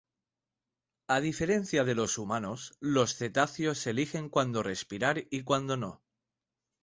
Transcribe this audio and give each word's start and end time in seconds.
A 1.07 1.19
diferencia 1.21 1.83
de 1.83 1.93
los 1.93 2.17
humanos, 2.17 2.73
los 2.79 3.13
cetáceos 3.13 3.85
eligen 3.85 4.29
cuando 4.29 4.63
respirar 4.63 5.27
y 5.29 5.43
cuando 5.43 5.77
no. 5.77 6.01